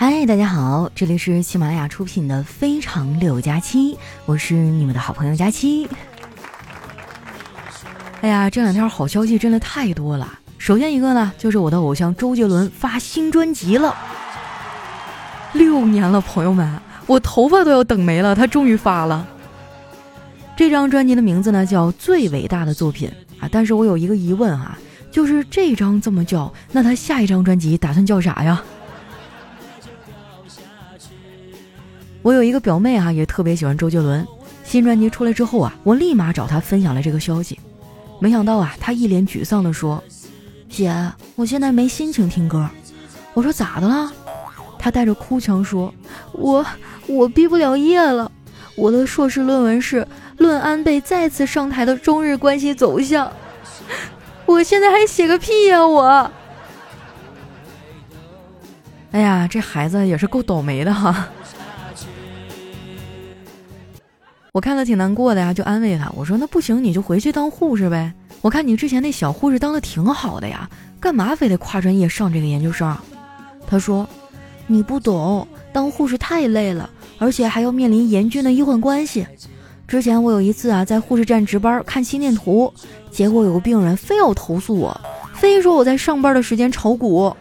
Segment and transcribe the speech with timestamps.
[0.00, 3.94] 嗨，大家好，这里是喜马拉雅出品的《非常六加七》，
[4.26, 5.88] 我是你们的好朋友佳期。
[8.20, 10.38] 哎呀，这两天好消息真的太多了。
[10.56, 13.92] 首先一个呢，就是我的偶像周杰伦发新专辑了。
[15.54, 19.26] 六年了，朋友们，我头发都要等没了，他终于发了。
[20.56, 23.10] 这张专辑的名字呢叫《最伟大的作品》
[23.44, 24.78] 啊，但是我有一个疑问啊，
[25.10, 28.62] 就是这张这么叫，那他下一张专辑打算叫啥呀？
[32.28, 34.26] 我有一个表妹啊，也特别喜欢周杰伦。
[34.62, 37.58] 新专辑出来之后啊，我立马找她分享了这个消息。
[38.20, 40.04] 没想到啊，她一脸沮丧地说
[40.68, 40.94] ：“姐，
[41.36, 42.68] 我现在没心情听歌。”
[43.32, 44.12] 我说：“咋的了？”
[44.78, 45.90] 她带着哭腔说
[46.32, 46.62] ：“我
[47.06, 48.30] 我毕不了业了，
[48.76, 53.32] 我的硕士论文是论安倍再次上台的中日关系走向。
[54.44, 55.86] 我现在还写个屁呀！
[55.86, 56.30] 我，
[59.12, 61.26] 哎呀，这孩子也是够倒霉的哈。”
[64.58, 66.10] 我看他挺难过的呀，就安慰他。
[66.16, 68.12] 我说：“那不行，你就回去当护士呗。
[68.40, 72.92] 我看你之前那小护士当的挺好的呀，干嘛非得跨专业上这个研究生？”
[73.68, 74.04] 他说
[74.66, 79.24] ：“你不懂，当护士太累了，而且还要面临严峻的医患关系。
[79.86, 82.74] 之前我有一次啊，在护士站值班看心电图，
[83.12, 85.00] 结果有个病人非要投诉我，
[85.36, 87.32] 非说我在上班的时间炒股。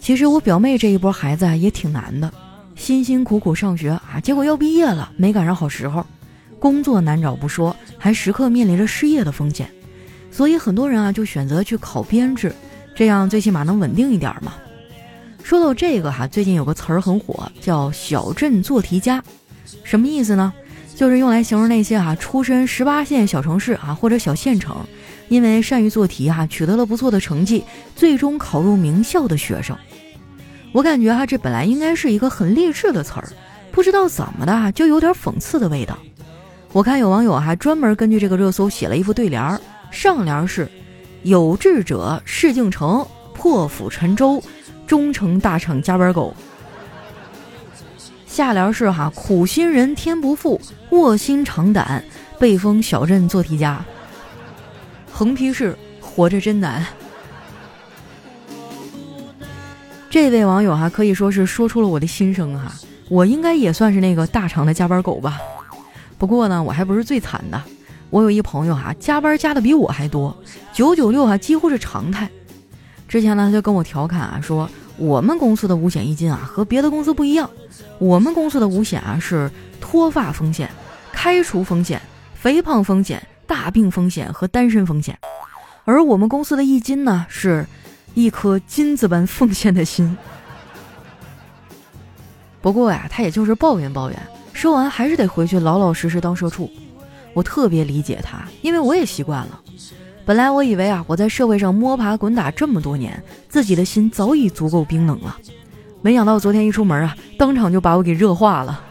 [0.00, 2.32] 其实我表妹这一波孩子啊，也挺难的。”
[2.76, 6.06] 辛辛苦苦上学啊，结果要毕业了，没赶上好时候，
[6.60, 9.68] 工作难找不说，还时刻面临着失业的风险，
[10.30, 12.54] 所以很多人啊就选择去考编制，
[12.94, 14.52] 这样最起码能稳定一点嘛。
[15.42, 19.22] 说到这个哈，最近有个词儿很火，叫“小镇做题家”，
[19.82, 20.52] 什么意思呢？
[20.94, 24.76] 就是用来形容那些哈出身十八线小城市啊或者小县城，
[25.28, 29.76] 因为善于做题哈，取得了不错的成绩，最终考入名校的学生。
[30.72, 33.28] 我感觉哈，这本来应该是一个很励志的词儿，
[33.72, 35.96] 不知道怎么的就有点讽刺的味道。
[36.72, 39.58] 我看有网友还专门根据这个热搜写了一副对联儿，
[39.90, 40.70] 上联是
[41.24, 44.42] “有志者事竟成，破釜沉舟，
[44.86, 46.36] 终成大厂加班狗”，
[48.26, 50.60] 下联是“哈苦心人天不负，
[50.90, 52.04] 卧薪尝胆，
[52.38, 53.82] 被封小镇做题家”，
[55.10, 56.84] 横批是“活着真难”。
[60.16, 62.72] 这位网友哈可以说是说出了我的心声哈，
[63.10, 65.38] 我应该也算是那个大厂的加班狗吧。
[66.16, 67.62] 不过呢，我还不是最惨的，
[68.08, 70.34] 我有一朋友哈，加班加的比我还多，
[70.72, 72.30] 九九六哈几乎是常态。
[73.06, 74.66] 之前呢，他就跟我调侃啊，说
[74.96, 77.50] 我们公司的五险一金啊和别的公司不一样，
[77.98, 79.50] 我们公司的五险啊是
[79.82, 80.70] 脱发风险、
[81.12, 82.00] 开除风险、
[82.34, 85.18] 肥胖风险、大病风险和单身风险，
[85.84, 87.66] 而我们公司的一金呢是。
[88.16, 90.16] 一颗金子般奉献的心。
[92.62, 94.18] 不过呀，他也就是抱怨抱怨，
[94.54, 96.70] 说完还是得回去老老实实当社畜。
[97.34, 99.60] 我特别理解他，因为我也习惯了。
[100.24, 105.36] 本来我以为啊，我在社会上摸爬滚打这么多年，自己的心早已足够冰冷了。
[106.00, 108.82] 没想到昨天一出门啊，当场就把我给热化了。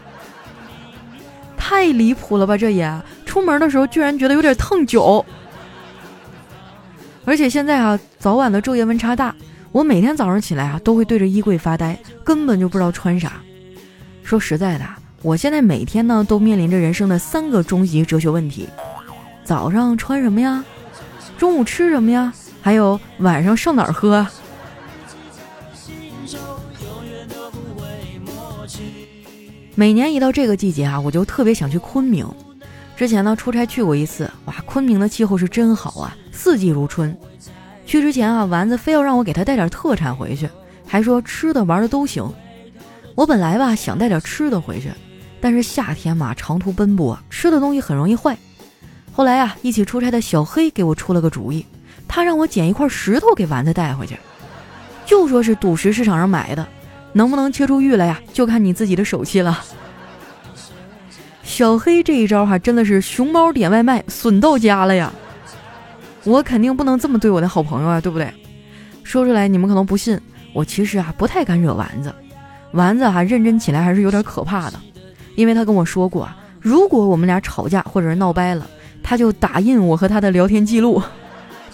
[1.56, 2.56] 太离谱了吧！
[2.56, 5.26] 这也出门的时候居然觉得有点烫脚。
[7.26, 9.34] 而且现在啊，早晚的昼夜温差大，
[9.72, 13.32] 我每天早上起来啊，都会对着衣柜发呆，根本就不知道穿啥。
[14.22, 14.86] 说实在的，
[15.22, 18.68] 我现在每天呢，都面临着人生的三个终极哲学问题：
[19.44, 20.64] 早上穿什么呀？
[21.36, 22.32] 中午吃什么呀？
[22.62, 24.24] 还有晚上上哪儿喝？
[29.74, 32.24] 每年一到这个季节啊，我就特别想去昆明。
[32.96, 37.16] 之前呢，出差去过一次，哇，昆明的气候是真好啊，四季如春。
[37.86, 40.48] 去之前啊，丸子非要让我给他带点特产回去，
[40.86, 42.28] 还说吃的玩的都行。
[43.14, 44.90] 我本来吧想带点吃的回去，
[45.40, 48.36] 但是夏天嘛，长途奔波，吃的东西很容易坏。
[49.12, 51.64] 后来啊，一起出差的小黑给我出了个主意，
[52.06, 54.18] 他让我捡一块石头给丸子带回去，
[55.06, 56.66] 就说是赌石市场上买的，
[57.14, 59.64] 能不能切出玉来呀，就看你自己的手气了。
[61.42, 65.12] 小黑这一招哈，真的是熊猫点外卖损到家了呀！
[66.26, 68.30] 我肯定不能这么对我的好朋友啊，对不对？
[69.04, 70.20] 说出来你们可能不信，
[70.52, 72.12] 我其实啊不太敢惹丸子。
[72.72, 74.78] 丸子哈认真起来还是有点可怕的，
[75.36, 78.68] 因为他跟我说过啊，如果我们俩吵架或者是闹掰了，
[79.02, 81.00] 他就打印我和他的聊天记录，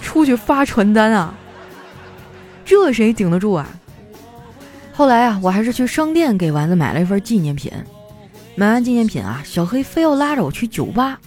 [0.01, 1.35] 出去发传单啊。
[2.65, 3.67] 这谁顶得住啊？
[4.93, 7.73] 后来啊，我还是去商店给丸子买了一份纪念品。
[8.55, 11.19] 买完纪念品啊，小黑非要拉着我去酒吧。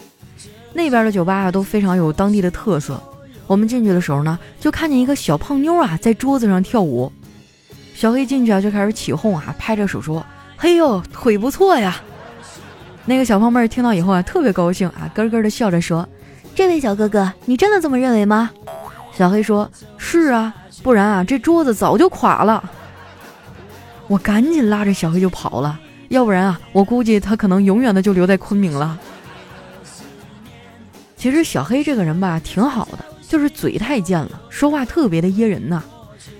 [0.74, 3.02] 那边的酒吧啊都非常有当地的特色。
[3.48, 7.12] 我们进去的时候呢，就看见一个小胖妞啊在桌子上跳舞。
[7.94, 10.26] 小黑进去啊就开始起哄啊，拍着手说
[10.58, 11.96] ：“嘿呦，腿不错呀！”
[13.06, 16.08] 那个小胖妹听到以后啊，特别高兴啊，咯咯的笑着说
[16.56, 18.50] ：“这位小哥哥，你真的这么认为吗？”
[19.14, 20.54] 小黑说：“是啊，
[20.84, 22.72] 不然啊，这桌子早就垮了。”
[24.08, 29.00] 我赶紧拉着小黑就跑了，要不然啊，我估计他可能永远的就留在昆明了。
[31.16, 35.84] 其实小黑这个人吧，挺好的，就是嘴太贱了，说话特别的噎人呐。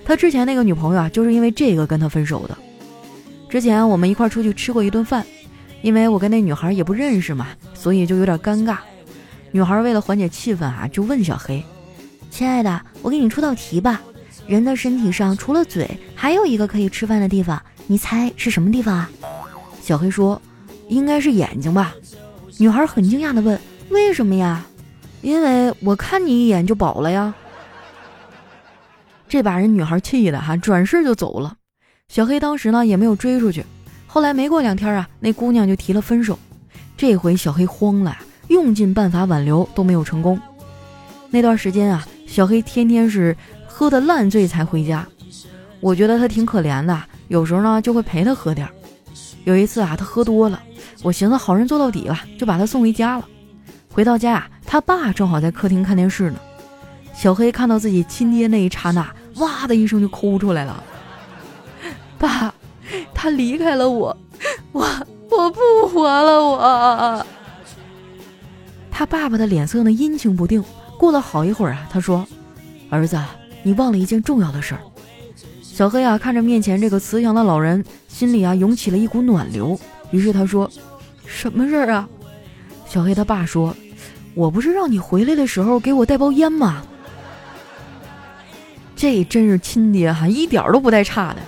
[0.02, 2.56] 他之前那个女朋友啊，就是因为这个跟他分手的。
[3.50, 5.22] 之前我们一块出去吃过一顿饭。
[5.82, 8.78] 因为我跟那女孩也不认识嘛，所以就有点尴尬。
[9.52, 11.62] 女孩为了缓解气氛啊，就问小黑
[12.30, 14.00] ：“亲爱的，我给你出道题吧。
[14.46, 19.10] 人的身体上除了嘴，还有一个可以吃饭的地方，你猜是什么地方啊？”
[19.82, 20.40] 小黑说
[20.88, 21.94] ：“应该是眼睛吧。”
[22.56, 23.60] 女孩很惊讶地问
[23.90, 24.64] ：“为什么呀
[25.22, 27.34] ？”“因为我看你一眼就饱了呀。”
[29.28, 31.56] 这把人女孩气的哈，转身就走了。
[32.08, 33.64] 小黑当时呢也没有追出去。
[34.06, 36.38] 后来没过两天啊，那姑娘就提了分手。
[36.96, 38.16] 这回小黑慌了，
[38.48, 40.40] 用尽办法挽留都没有成功。
[41.28, 43.36] 那段时间啊，小黑天天是
[43.66, 45.06] 喝的烂醉才回家。
[45.80, 48.66] 我觉得他挺可怜的，有时候呢就会陪他喝点。
[49.44, 50.62] 有一次啊，他喝多了，
[51.02, 53.28] 我寻思好人做到底吧，就把他送回家了。
[53.92, 56.38] 回到家啊，他爸正好在客厅看电视呢。
[57.14, 60.82] 小黑看到自己亲爹那一刹那，哇的一声就哭出来了，
[62.18, 62.52] 爸。
[63.12, 64.16] 他离开了我，
[64.70, 64.86] 我
[65.28, 67.26] 我不活了，我。
[68.90, 70.62] 他爸爸的脸色呢阴晴不定。
[70.96, 72.24] 过了好一会儿啊，他说
[72.88, 73.18] ：“儿子，
[73.64, 74.80] 你忘了一件重要的事儿。”
[75.60, 79.78] 小黑啊看着面前这个慈祥的老人，心里啊涌起了一股暖流。
[80.12, 80.70] 于是他说
[81.26, 82.08] ：“什么事儿啊？”
[82.86, 83.74] 小黑他爸说
[84.36, 86.82] ：“我不是让你回来的时候给我带包烟吗？”
[88.94, 91.40] 这真是亲爹哈，一点都不带差的。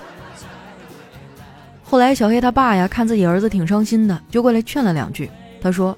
[1.85, 5.31] 后来，小黑他爸呀，看自己儿子挺伤心的，就过来劝了两句。
[5.61, 5.97] 他说：“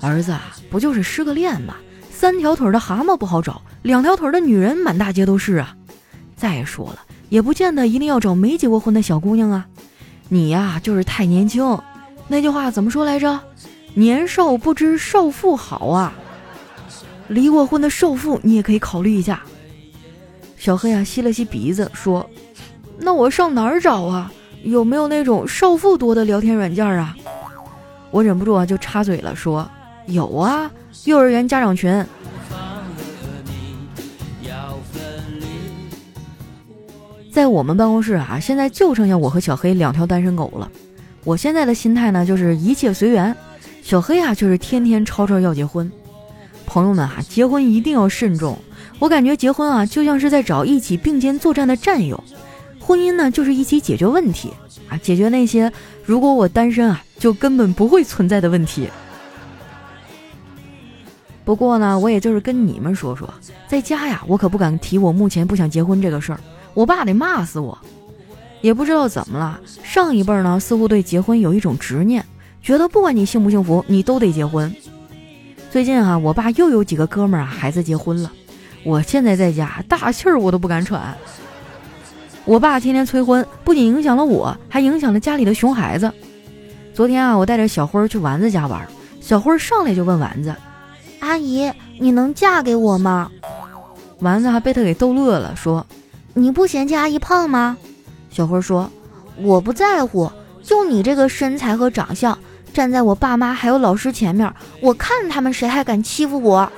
[0.00, 1.74] 儿子啊，不就是失个恋吗？
[2.10, 5.74] 三条腿的蛤蟆不好找，两条腿的女人满大街都是啊。
[6.36, 9.66] 再说了，也不见得一定要找没结过婚的小姑娘啊。
[10.28, 11.76] 你呀，就是太年轻。
[12.28, 13.40] 那句话怎么说来着？
[13.96, 16.12] 年少不知少妇好啊。
[17.28, 19.42] 离过婚的少妇，你也可以考虑一下。”
[20.58, 22.28] 小黑啊，吸了吸鼻子说
[23.00, 24.30] ：“那我上哪儿找啊？”
[24.62, 27.16] 有没有那种少妇多的聊天软件啊？
[28.10, 29.68] 我忍不住啊就插嘴了，说
[30.06, 30.70] 有啊，
[31.04, 32.04] 幼儿园家长群。
[37.32, 40.70] 在我们办公室啊，现在就剩下我和小黑两条单身狗了。
[41.22, 43.36] 我现在的心态呢，就是一切随缘。
[43.86, 45.88] 小黑啊，却是天天吵吵要结婚。
[46.66, 48.58] 朋友们啊，结婚一定要慎重。
[48.98, 52.20] 我感觉结婚啊，就像是在找一起并肩作战的战友。
[52.80, 54.50] 婚姻呢，就是一起解决问题
[54.88, 55.72] 啊，解决那些
[56.04, 58.88] 如果我单身啊，就根本不会存在的问题。
[61.44, 63.32] 不过呢，我也就是跟你们说说，
[63.68, 66.40] 在家呀，我可不敢提我目前不想结婚这个事儿，
[66.74, 67.78] 我爸得骂死我。
[68.62, 72.26] 也不知道怎么了，上一辈呢，似乎对结婚有一种执念，
[72.62, 74.74] 觉得不管你幸不幸福，你都得结婚。
[75.70, 78.32] 最近啊，我爸又有几个哥们儿啊，孩子结婚了，
[78.84, 81.16] 我现在在家大气儿我都不敢喘。
[82.44, 86.10] 我爸天天催婚，不仅影响了我，还影响了家里的熊孩子。
[86.94, 88.86] 昨天啊，我带着小辉去丸子家玩，
[89.20, 90.54] 小辉上来就问丸子
[91.20, 93.30] ：“阿姨，你能嫁给我吗？”
[94.20, 95.84] 丸子还被他给逗乐了，说
[96.32, 97.76] ：“你不嫌弃阿姨胖吗？”
[98.30, 98.90] 小辉说
[99.42, 100.30] ：“我不在乎，
[100.66, 102.36] 就你这个身材和长相，
[102.74, 106.70] 站在我爸妈还有老师前面，我看他们谁还敢欺负我。”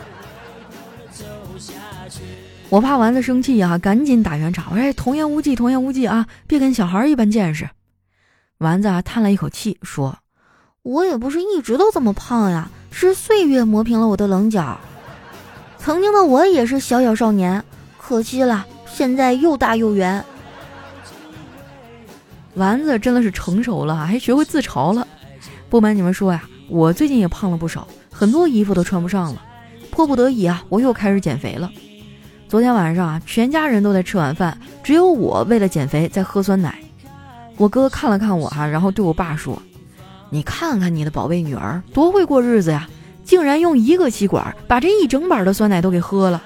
[2.68, 4.74] 我怕丸子生气呀，赶紧打圆场。
[4.74, 7.66] 哎：“童言无忌，童言无忌啊，别跟小孩一般见识。”
[8.58, 10.18] 丸子啊叹了一口气说
[10.84, 14.78] ：“我也不是一直都这么胖呀，是岁月磨平了我的棱角。
[15.78, 17.64] 曾经的我也是小小少年，
[17.96, 20.22] 可惜了，现在又大又圆。”
[22.58, 25.06] 丸子真的是成熟了，还学会自嘲了。
[25.70, 29.40] 不瞒你们说呀，我最近也胖了不少，很多衣服都穿不上了，
[29.90, 31.70] 迫不得已啊，我又开始减肥了。
[32.48, 36.78] 昨天晚上啊，全家人都在吃晚饭，只有我为了减肥在喝酸奶。
[37.56, 39.60] 我哥看了看我哈，然后对我爸说
[40.30, 42.88] ：“你看看你的宝贝女儿多会过日子呀，
[43.24, 46.42] 竟然用一个吸管把这一整板的酸奶都给喝了。”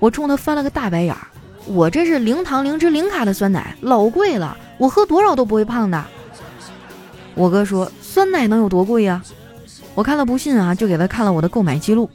[0.00, 1.28] 我冲他翻了个大白眼儿，
[1.72, 6.04] 我这是零糖零脂零卡的酸奶，老贵了，我喝多少都不会胖的。
[7.36, 9.22] 我哥说：“酸奶能有多贵呀？”
[9.94, 12.10] 我看了不信啊，就给他看了我的购买记录。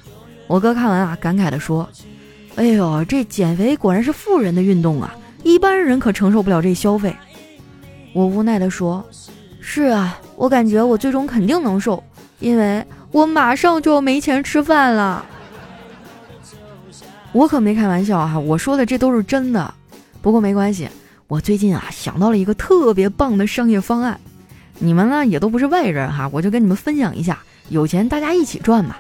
[0.48, 1.88] 我哥看完啊，感慨地说
[2.56, 7.16] ：“哎呦，这减肥果然是富人的运动啊，一般人可承受不了这消费。”
[8.14, 9.06] 我无奈地说
[9.62, 12.04] ：“是啊，我感觉我最终肯定能瘦，
[12.40, 15.26] 因为我马上就要没钱吃饭了。”
[17.36, 19.74] 我可没开玩笑哈，我说的这都是真的。
[20.22, 20.88] 不过没关系，
[21.28, 24.18] 我最近啊想到了一个特别棒的商业方案，
[24.80, 27.38] 你们呢也都不是外人哈，我就跟你们分享一下，
[27.68, 28.96] 有钱大家一起赚嘛。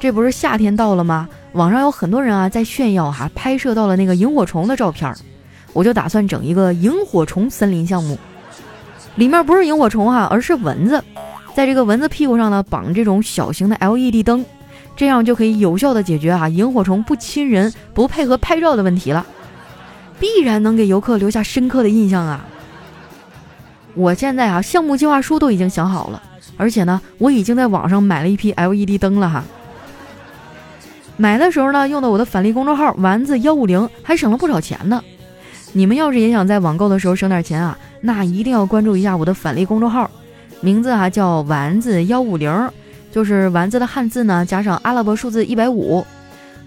[0.00, 1.28] 这不是夏天到了吗？
[1.52, 5.14] 网上有很多人啊在炫耀哈，拍摄到了那个萤火虫的照片。
[5.72, 8.18] 我就打算整一个萤火虫森林项目，
[9.14, 11.00] 里面不是萤火虫哈，而是蚊子，
[11.54, 14.44] 在这个蚊子屁股上呢绑这种小型的 LED 灯，
[14.94, 19.26] 这样就可以有效的解决啊萤火虫不亲人、不配合拍照的问题了，
[20.20, 22.44] 必然能给游客留下深刻的印象啊！
[23.94, 26.22] 我现在啊项目计划书都已经想好了，
[26.56, 29.44] 而且呢我已经在网上买了一批 LED 灯了哈。
[31.16, 35.02] 买的时候呢，用的我的返利公众号丸子幺五零，还省了不少钱呢。
[35.72, 40.10] 你们要是也想在网购的时候省点钱啊，那一定要关注一下我的返利公众号，
[40.60, 42.70] 名字哈叫丸子幺五零，
[43.12, 46.04] 就是丸子的汉字呢加上阿拉伯数字一百五。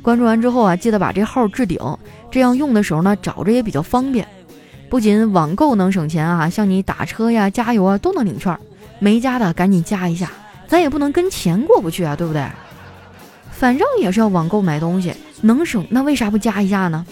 [0.02, 1.80] 关注完之后啊，记得把这号置顶，
[2.30, 4.25] 这样用的时候呢找着也比较方便。
[4.88, 8.56] 不仅网购能省钱啊，像你打车呀、加油啊都能领券。
[9.00, 10.32] 没加的赶紧加一下，
[10.68, 12.48] 咱也不能跟钱过不去啊，对不对？
[13.52, 17.06] 反正也是要网购买东西，能省那为啥不加一下呢？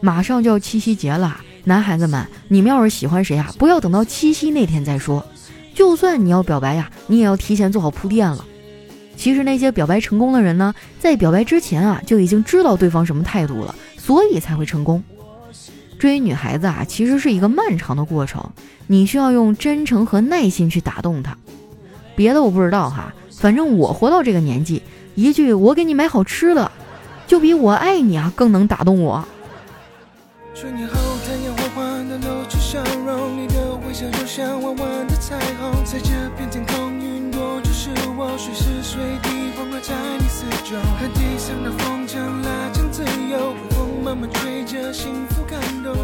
[0.00, 5.24] 马上就要七夕节了，男孩子们，你们要是喜欢谁啊，不要等到七夕那天再说。
[5.74, 8.44] 就算你要表白呀，你也要提前做好铺垫了。
[9.20, 15.04] 其实那些表白成功的人呢，在表白之前啊，就已经知道对方什么态度了，所以才会成功。
[15.98, 18.42] 追女孩子啊，其实是一个漫长的过程，
[18.86, 21.36] 你需要用真诚和耐心去打动她。
[22.16, 24.82] 别的我不知道哈，反正我活到这个年纪。
[25.14, 26.72] 一句“我给你买好吃的”，
[27.28, 29.22] 就比我爱你啊更能打动我。
[30.54, 30.74] 春
[38.20, 45.96] 或许是随地风和在你四周，和地上的风筝拉成自由，风慢慢吹着幸福感动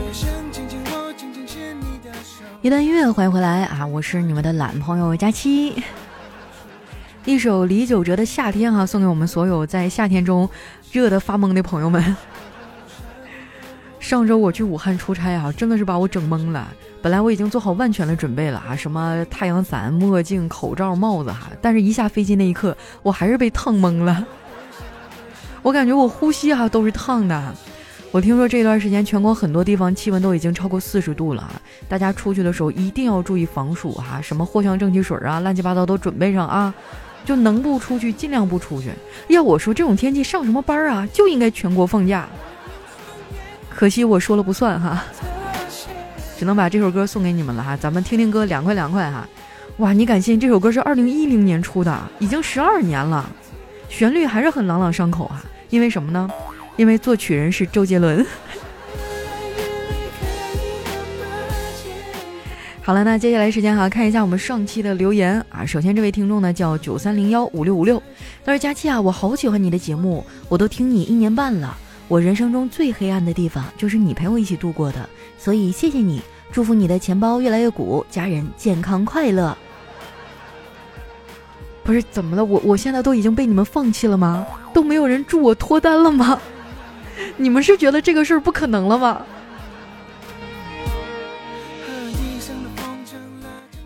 [2.63, 3.87] 一段音乐，欢迎回来啊！
[3.87, 5.75] 我是你们的懒朋友佳期。
[7.27, 10.49] 一首李玖哲的《夏天》哈，送给我们所有在夏天中
[10.91, 12.17] 热得发懵的朋友们。
[14.01, 16.67] 上周我去武汉出差啊，真的是把我整懵了。
[17.07, 24.27] 本来我已经做好万全的准备了啊，什么太阳伞、墨镜、口罩、帽子哈，但是一下飞机那一刻，我还是被烫懵了。
[25.63, 27.55] 我感觉我呼吸哈都是烫的。
[28.11, 31.49] 我听说这段时间全国很多地方气温都已经超过四十度了，
[31.89, 36.75] 大家出去的时候一定要注意防暑哈，什么藿香正气水啊，乱七八糟都准备上啊。
[37.25, 38.91] 就能不出去尽量不出去。
[39.29, 41.07] 要我说，这种天气上什么班啊？
[41.13, 42.29] 就应该全国放假。
[43.71, 45.05] 可惜我说了不算哈，
[46.39, 47.77] 只能把这首歌送给你们了哈。
[47.77, 49.27] 咱们听听歌，凉快凉快哈。
[49.79, 53.29] 哇，你敢信这首歌是二零一零年出的，已经十二年了，
[53.89, 55.45] 旋律还是很朗朗上口啊。
[55.71, 56.31] 因为什么呢？
[56.77, 58.25] 因为作曲人是周杰伦。
[62.83, 65.67] 好了，那接下来时间哈，看一下我们上期的留言啊。
[65.67, 68.01] 首先这位听众呢叫九三零幺五六五六，
[68.45, 71.77] 他说：“佳期啊，我好喜欢你的节目，我都听你一年半了。
[72.09, 75.09] 我人生中最黑暗的地方就是你陪我一起度过的，
[75.39, 76.23] 所以谢谢你，
[76.53, 79.57] 祝福你的钱包越来越鼓，家人健康快乐。”
[81.83, 82.45] 不是怎么了？
[82.45, 84.45] 我我现在都已经被你们放弃了吗？
[84.73, 86.41] 都没有人祝我脱单了吗？
[87.37, 89.23] 你们是觉得这个事儿不可能了吗？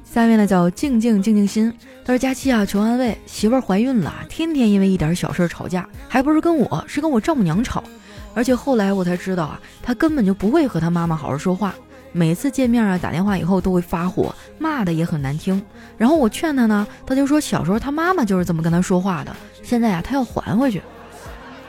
[0.04, 1.72] 下面呢叫静静静静心，
[2.04, 7.84] 他说佳期啊，求安慰，媳妇儿怀孕了，天天因为一点小事吵架，还不是跟我，是跟我丈母娘吵，
[8.34, 11.74] 而且后来我才知道啊，他根本就不会和他妈妈好好说话，
[12.12, 15.60] 每次见面啊打电话以后都会发火，骂的也很难听。
[15.98, 20.80] 然后我劝他呢，他就说小时候他妈妈就是这么跟他说话的，现在啊他要还回去。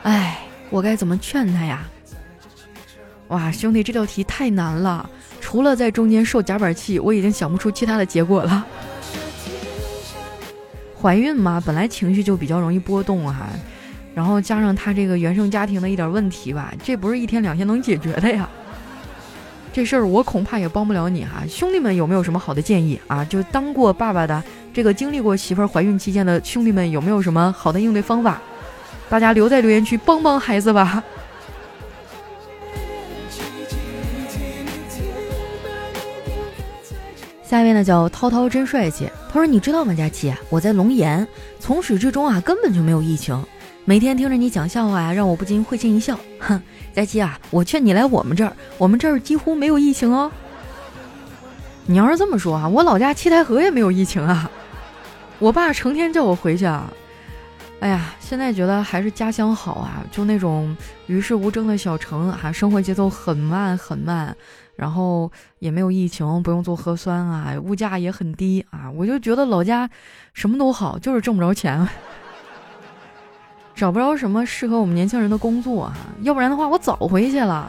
[0.03, 0.39] 哎，
[0.69, 1.83] 我该怎么劝他呀？
[3.27, 5.09] 哇，兄弟，这道题太难了。
[5.39, 8.65] 除了在中间受夹板气，我已经想不出其他的结果了。
[11.01, 13.47] 怀孕嘛，本来情绪就比较容易波动哈，
[14.13, 18.49] 然后加上他这个原生家庭的一点问题吧，这不是一天两天能解决的呀。
[19.73, 21.43] 这事儿我恐怕也帮不了你哈。
[21.47, 23.23] 兄弟们有没有什么好的建议啊？
[23.23, 28.41] 就当过爸爸的，这个经历过媳妇儿怀孕期间的兄弟们有没有什么好的应对方法？
[29.09, 31.01] 大家留在留言区帮帮孩子吧。
[37.43, 41.27] 下一位呢叫涛涛真帅气，他说你知道吗，佳琪，我在龙岩，
[41.59, 43.41] 从始至终啊根本就没有疫情，
[43.83, 46.17] 每天听着你讲笑话呀，让我不禁会心一笑。
[46.39, 46.61] 哼，
[46.93, 50.31] 佳期啊，我劝你来我们这儿，我们这儿几乎没有疫情哦。
[51.88, 54.50] 你要是这么说啊，我老家七台河也没有疫情啊。
[55.39, 56.93] 我爸成天叫我回去啊。
[57.79, 64.33] 哎呀，现在觉得还是家乡好啊，就那种与世无争的小城啊，生活节奏很慢很慢，
[64.75, 68.91] 然后也没有疫情，不用做核酸啊，物价也很低啊。
[68.91, 69.89] 我就觉得老家
[70.33, 71.89] 什么都好，就是挣不着钱。
[73.81, 77.67] 找不着什么适合我们年轻人的工作啊，要不然的话我早回去了。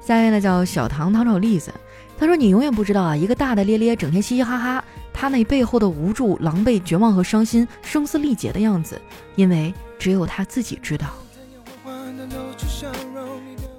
[0.00, 1.74] 下面呢叫小唐糖炒栗子，
[2.16, 8.96] 他说你永远不知道啊，一个大大咧咧、整天嘻嘻哈哈，他那背后的无助、狼狈、绝望和伤心、声嘶力竭的样子，
[9.34, 11.08] 因为只有他自己知道。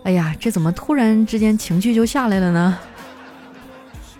[0.04, 2.78] 哎呀，这怎么突然之间情绪就下来了呢？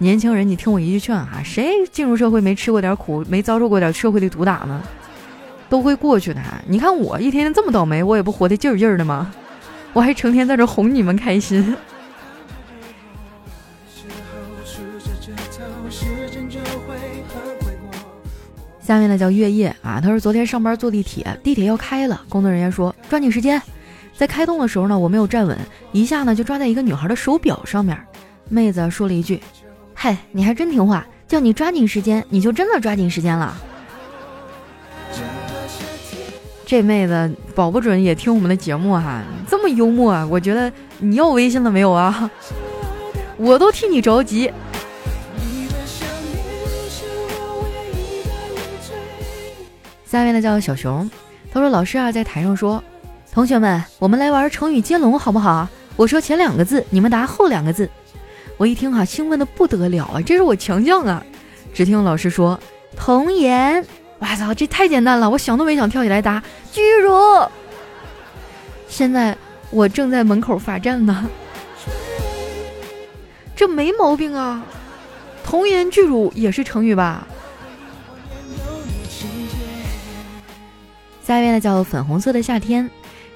[0.02, 4.82] 年轻人，你听我一句劝啊，谁进入社会没吃过点苦，没遭受过点社会的毒打呢？
[5.70, 6.42] 都会过去的。
[6.66, 9.32] 你看我一天天这么倒霉，我也不活得劲儿劲儿的吗？
[9.94, 11.78] 我还成天在这哄你们开心。
[18.82, 23.62] 下面呢叫月夜啊，他说昨天上班坐地铁，地铁要开了，工作人员说抓紧时间，
[24.18, 25.56] 在开动的时候呢，我没有站稳，
[25.92, 27.96] 一下呢就抓在一个女孩的手表上面，
[28.50, 29.40] 妹子说了一句。
[30.04, 33.56] 嗨，你还真听话，叫你抓紧时间，你就真的抓紧时间了。
[36.66, 42.32] 这妹子保不准也听我们的节目哈，这么幽默，我觉得你要微信了没有啊？
[43.38, 44.52] 我都替你着急。
[50.04, 51.08] 下面呢叫小熊，
[51.54, 52.84] 他说老师啊在台上说，
[53.32, 55.70] 同学们，我们来玩成语接龙好不好？
[55.96, 57.88] 我说前两个字，你们答后两个字。
[58.62, 60.22] 我一听哈，兴奋的不得了啊！
[60.22, 61.26] 这是我强项啊！
[61.74, 62.60] 只听老师说
[62.96, 63.84] “童颜”，
[64.22, 67.12] 我操，这太简单了，我想都没想跳起来答“巨乳”。
[68.88, 69.36] 现在
[69.72, 71.28] 我正在门口罚站呢，
[73.56, 74.64] 这没毛病啊
[75.44, 77.28] ！“童颜巨乳”也是成语吧？
[81.24, 82.88] 下一位呢，叫粉红色的夏天。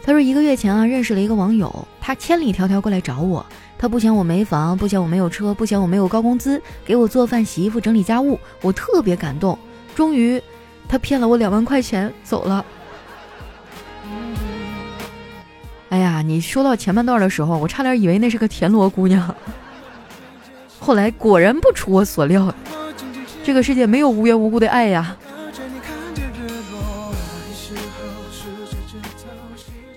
[0.03, 3.43] 他说一个月前啊，认识了一个网友，他千里迢迢过来找我。
[3.77, 9.57] 他不嫌我没房，不嫌我没有车，不嫌我没有高工资，给我做饭、洗衣服、整理家务，我特别感动。
[9.95, 10.41] 终于，
[10.88, 12.65] 他骗了我两万块钱走了。
[15.89, 19.33] 哎呀，你说到前半段的时候，我差点以为那是个田螺姑娘。
[20.79, 22.53] 后来果然不出我所料，
[23.43, 25.15] 这个世界没有无缘无故的爱呀。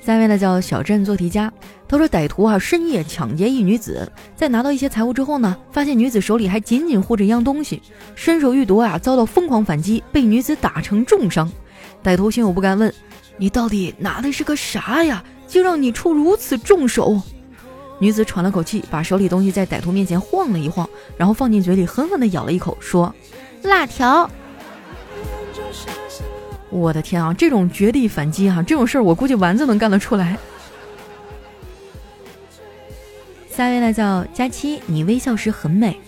[0.00, 1.52] 下面呢叫小镇做题家。
[1.88, 7.80] 他说：“歹徒啊，深夜抢劫一女子，在拿到一些财物之后呢，发现女子手里还紧紧护着一样东西，
[8.14, 11.50] 伸手欲夺啊，遭到疯狂反击，被女子打成重伤。
[12.04, 12.92] 歹徒心有不甘，问：
[13.38, 15.24] 你到底拿的是个啥呀？
[15.46, 17.18] 竟让你出如此重手？
[17.98, 23.14] 女子喘了口气，把手里东西在歹徒面前晃了一晃，然后放进嘴里，狠狠地咬了一口，说：
[23.62, 24.28] 辣条。
[26.68, 30.36] 我的天啊，这种绝地反击哈，这种事儿我估计丸子能干得出来。”
[33.58, 35.98] 下一位呢叫佳期，你微笑时很美。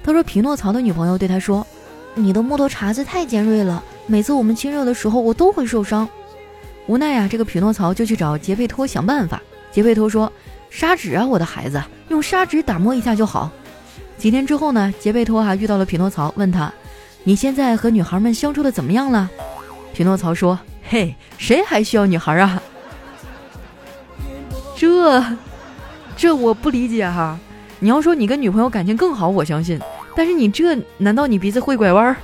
[0.00, 1.66] 他说匹诺曹的女朋友对他说
[2.14, 6.08] ：“你的木头茬子太尖锐了，每次我们亲热的时候我都会受伤。”
[6.86, 9.42] 无奈呀，这个匹诺曹就去找杰佩托想办法。
[9.72, 10.32] 杰佩托说
[10.70, 13.50] ：“砂纸啊，我的孩子，用砂纸打磨一下就好。”
[14.16, 16.72] 几天之后呢，杰佩托还遇到了匹诺曹，问他
[17.24, 19.28] ：“你现在和女孩们相处的怎么样了？”
[19.92, 20.56] 匹诺曹说
[20.88, 22.62] ：“嘿，谁还需要女孩啊？”
[24.78, 25.20] 这。
[26.20, 27.38] 这我不理解哈，
[27.78, 29.80] 你要说你跟女朋友感情更好，我相信。
[30.14, 32.14] 但是你这难道你鼻子会拐弯？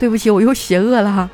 [0.00, 1.30] 对不起，我又邪恶了哈。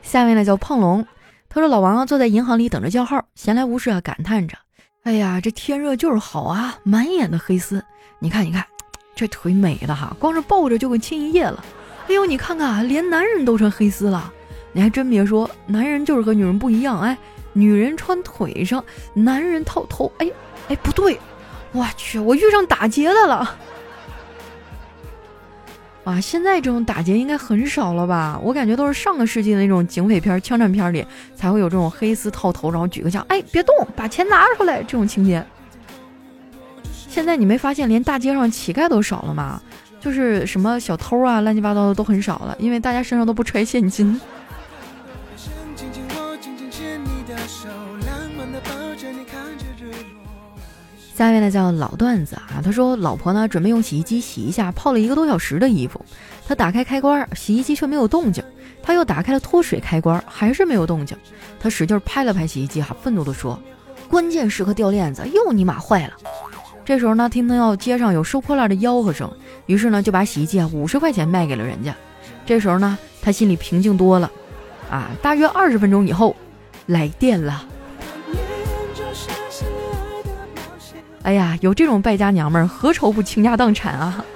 [0.00, 1.06] 下面呢叫胖龙，
[1.50, 4.56] 他说老王啊坐在银行里等着叫号，闲来无事啊感叹着
[5.04, 7.84] ：“哎呀，这天热就是好啊，满眼的黑丝。
[8.18, 8.64] 你看，你看，
[9.14, 11.62] 这腿美的哈，光是抱着就跟亲一夜了。
[12.08, 14.32] 哎呦，你看看，连男人都成黑丝了。
[14.72, 17.14] 你还真别说，男人就是和女人不一样，哎。”
[17.58, 20.10] 女人穿腿上，男人套头。
[20.18, 20.30] 哎，
[20.68, 21.18] 哎，不对，
[21.72, 23.56] 我去，我遇上打劫的了。
[26.04, 28.40] 哇，现在这种打劫应该很少了吧？
[28.42, 35.44] 我感觉都是上个世纪的那种警匪片、枪战片里才会有这种黑丝套头，然后举个枪，哎，别动，把钱拿出来这种情节。
[37.08, 39.60] 现在你没发现连大街上乞丐都少了吗？
[40.00, 44.18] 就是什么小偷啊，乱七八糟的都很少了，因为大家身上都不揣现金。
[51.18, 56.00] 下面呢叫老段子啊，他说老婆呢准备用洗衣机洗一下泡了一个多小时的衣服，
[56.46, 58.40] 他打开开关，洗衣机却没有动静，
[58.84, 61.18] 他又打开了脱水开关，还是没有动静，
[61.58, 63.60] 他使劲拍了拍洗衣机，哈，愤怒地说
[64.08, 66.12] ：“关键时刻掉链子，又你妈坏了。”
[66.86, 69.28] 这时候呢，听到街上有收破烂的吆喝声，
[69.66, 71.92] 于是呢就把洗衣机啊五十块钱卖给了人家。
[72.46, 74.30] 这时候呢，他心里平静多了，
[74.88, 76.36] 啊，大约二十分钟以后，
[76.86, 77.66] 来电了。
[81.22, 84.24] 哎呀，有这种败家娘们儿，何愁不倾家荡产啊？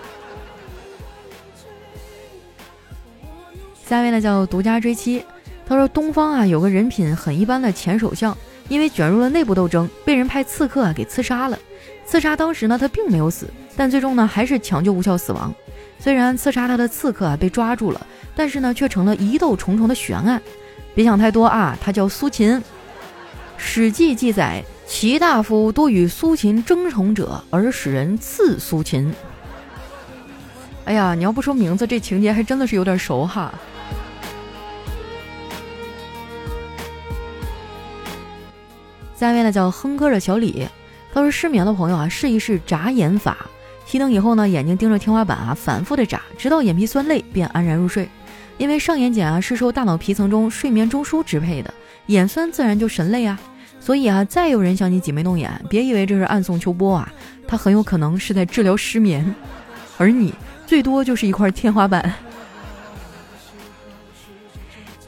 [3.86, 5.24] 下一位呢叫独家追妻，
[5.66, 8.36] 他说东方啊有个人品很一般的前首相，
[8.68, 11.58] 因为卷入了内部斗争，被人派刺客啊给刺杀了。
[12.04, 15.54] 刺杀当时呢他并没有死，但最终呢还是抢救无效死亡。
[15.98, 20.42] 虽然刺杀他的刺客啊被抓住了，但是呢却成了疑窦重重的悬案。
[20.94, 22.58] 别想太多啊，他叫苏秦，
[23.56, 24.62] 《史记》记载。
[24.92, 29.12] 齐大夫多与苏秦争宠者，而使人刺苏秦。
[30.84, 33.52] 哎呀，你要不说名字，这情节还真的是有点熟哈。
[39.16, 40.68] 下面呢叫哼歌的小李，
[41.14, 43.38] 他说失眠的朋友啊，试一试眨眼法。
[43.88, 48.06] 熄灯以后呢，眼睛盯着天花板啊，反复的眨，直到眼皮酸累，便安然入睡。
[48.58, 51.72] 因为上眼睑啊是受大脑皮层中睡眠中枢支配的，
[52.06, 53.40] 眼酸自然就神累啊。
[53.84, 57.12] 所以啊，再有人向你挤眉弄眼，别以为这是暗送秋波啊，
[57.48, 59.34] 他很有可能是在治疗失眠，
[59.98, 60.32] 而你
[60.64, 62.14] 最多就是一块天花板。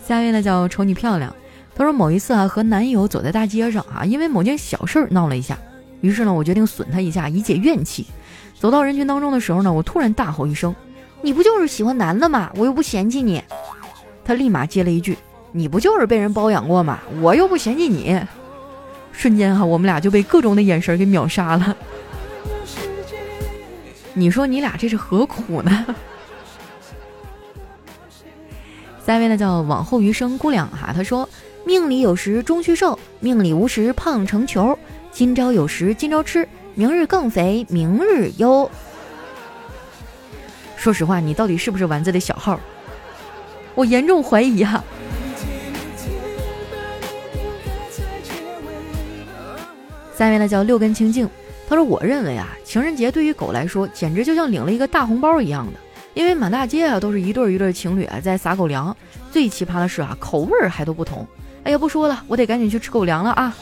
[0.04, 1.32] 下一位呢叫瞅你漂亮，
[1.72, 5.56] 他说某一次啊和男友走在大街上啊，因为某件小事闹了一下，
[6.00, 8.04] 于是呢我决定损他一下以解怨气。
[8.58, 10.74] 走到人群当中的时候呢，我突然大吼一声
[11.22, 12.50] ：“你不就是喜欢男的吗？
[12.56, 13.40] 我又不嫌弃你。”
[14.24, 15.16] 他立马接了一句
[15.52, 16.98] ：“你不就是被人包养过吗？
[17.20, 18.20] 我又不嫌弃你。”
[19.14, 21.74] 瞬间哈，我们俩就被各种的眼神给秒杀了。
[24.12, 25.86] 你说你俩这是何苦呢？
[29.06, 31.28] 下一位呢叫往后余生姑娘哈，她说
[31.64, 34.78] 命里有时终须瘦，命里无时胖成球。
[35.10, 38.70] 今朝有时今朝吃，明日更肥明日忧。
[40.76, 42.60] 说实话，你到底是不是丸子的小号？
[43.74, 44.82] 我严重怀疑哈。
[50.16, 51.28] 下面呢叫六根清净，
[51.68, 55.72] 他说：“我认为啊，情人节对于狗来说，简直就像领了一个大红包一样的，
[56.14, 58.96] 因为满大街啊都是一对一对情侣啊在撒狗粮。
[59.32, 61.26] 最奇葩的是啊，口味儿还都不同。
[61.64, 63.52] 哎呀，不说了，我得赶紧去吃狗粮了啊，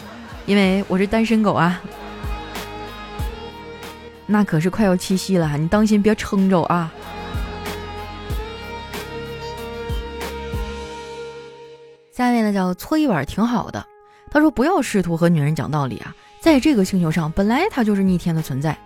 [0.45, 1.81] 因为我是单身狗啊。
[4.27, 6.93] 那可是快要七夕了，你当心别撑着啊。”
[12.13, 13.87] 下面呢叫搓衣板挺好的，
[14.31, 18.77] 他说：“不要试图和女人讲道理啊。”在这个星球上，本来它就是逆天的存在。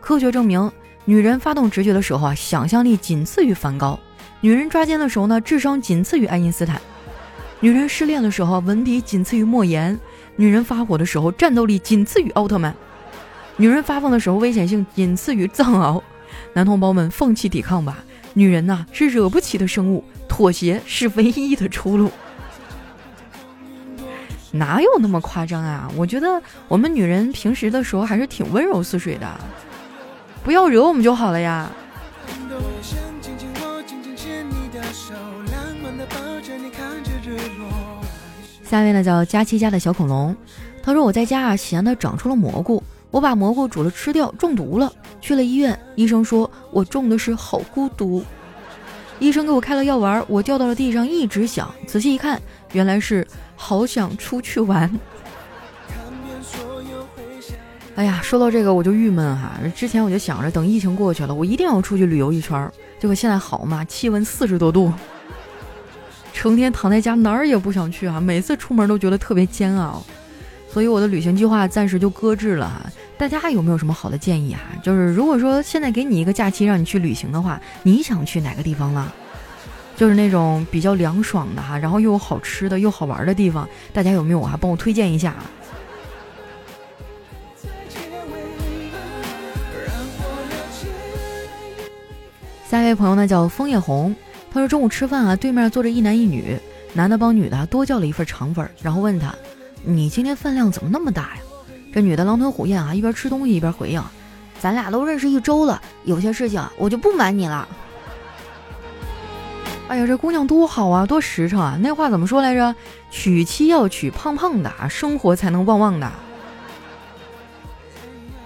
[0.00, 0.72] 科学证明，
[1.04, 4.00] 女人发动直觉的时候啊，想象力仅次于梵高；
[4.40, 6.78] 女人抓奸的时候呢，智商仅次于爱因斯坦；
[7.60, 9.94] 女人失恋的时候，文笔仅次于莫言；
[10.36, 12.72] 女人发火的时候，战斗力仅次于奥特曼；
[13.58, 16.00] 女人发疯的时候，危险性仅次于藏獒。
[16.54, 18.02] 男同胞们，放弃抵抗吧！
[18.32, 22.10] 女人呐，是惹不起的生物，妥协是唯一的出路。
[24.52, 25.90] 哪有那么夸张啊？
[25.96, 29.26] 我觉得我们女人平时的时候还是挺温柔似水的，
[30.44, 31.70] 不要惹我们就好了呀。
[38.62, 40.36] 下面呢叫佳期家的小恐龙，
[40.82, 48.24] 他说我在家啊闲的长出了蘑菇，我把蘑菇煮了吃掉，中毒了，去了医院，医生说我中的是好孤独，
[49.18, 52.40] 医生给我开了药丸，我掉到了地上一直响，仔细一看，
[52.72, 53.26] 原来是。
[53.54, 54.90] 好想出去玩。
[57.94, 59.52] 哎呀，说到这个我就郁闷哈。
[59.76, 62.68] 之前我就想着等疫情过去了，我一定要出去旅游一圈。
[62.98, 64.92] 结果现在好嘛，气温四十多度，
[66.32, 68.20] 成天躺在家哪儿也不想去啊。
[68.20, 70.02] 每次出门都觉得特别煎熬，
[70.68, 72.90] 所以我的旅行计划暂时就搁置了哈。
[73.16, 74.60] 大家有没有什么好的建议啊？
[74.82, 79.12] 就是如果说现在给你一个假期让你去旅行的话，你想去哪个地方呢？
[79.96, 84.58] 就是那种比较凉爽的哈，然后又有好吃的又好玩的地方，大家有没有啊？
[84.60, 85.34] 帮我推荐一下。
[92.68, 94.16] 下一位朋友呢叫枫叶红，
[94.50, 96.58] 他说中午吃饭啊，对面坐着一男一女，
[96.94, 99.34] 男的帮女的多叫了一份肠粉，然后问他
[99.84, 101.42] ：“你今天饭量怎么那么大呀？”
[101.92, 104.02] 这女的狼吞虎咽啊，一边吃东西一边回应
[104.58, 107.68] ：“咱俩都认识一周了，有些事情我就不瞒你了。”
[109.92, 111.76] 哎呀，这姑娘多好啊，多实诚啊！
[111.82, 112.74] 那话怎么说来着？
[113.10, 116.10] 娶妻要娶胖胖的，生活才能旺旺的。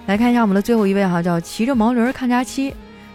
[0.06, 2.74] 来看一下我们的最后一位哈，叫骑着毛驴看假期。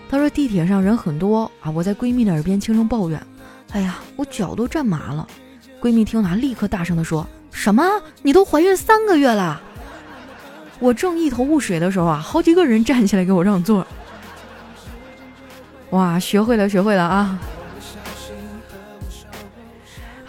[0.09, 3.21] 他说地铁上人很多啊，我在闺蜜的耳边轻声抱怨
[3.73, 5.27] ：“哎呀，我脚都站麻了。”
[5.81, 7.83] 闺蜜听了立刻大声的说：“什么？
[8.21, 9.61] 你都怀孕三个月了？”
[10.79, 13.85] 我正一头雾水的时候啊，好几个人站起来给我让座。
[15.89, 17.37] 哇，学会了，学会了啊！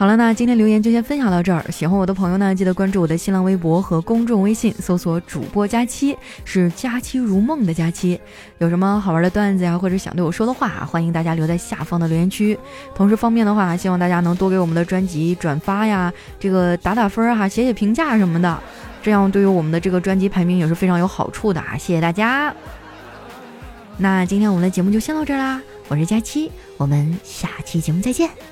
[0.02, 1.64] 好了，那今天留言就先分享到这儿。
[1.70, 8.20] 喜欢我的朋友呢，记得关注我的新浪微博和公众微信，搜索“主播佳期”，是“佳期如梦”的佳期。
[8.58, 12.58] 有什么好玩的段子呀，或者想对我说的话，欢迎大家留在下方的留言区。
[12.96, 18.60] 同时方便的话，希望大家能多给我们的专辑转发呀，这个打打分哈，写写评价什么的，
[19.04, 21.78] 这样对于我们的这个专辑排名也是非常有好处的啊！
[21.78, 22.52] 谢谢大家。
[23.98, 28.51] 那今天我们的节目就先到这儿啦，我是佳期，我们下期节目再见。